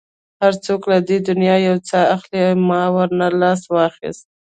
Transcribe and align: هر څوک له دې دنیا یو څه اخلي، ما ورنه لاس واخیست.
هر 0.43 0.53
څوک 0.65 0.81
له 0.91 0.97
دې 1.07 1.17
دنیا 1.29 1.55
یو 1.67 1.77
څه 1.89 1.97
اخلي، 2.15 2.43
ما 2.69 2.83
ورنه 2.95 3.27
لاس 3.41 3.61
واخیست. 3.73 4.25